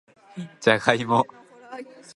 [0.59, 1.23] じゃがいも